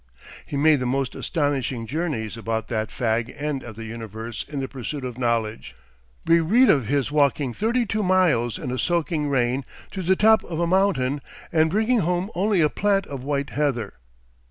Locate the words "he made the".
0.47-0.87